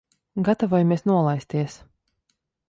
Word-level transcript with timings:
Gatavojamies 0.47 1.05
nolaisties. 1.11 1.77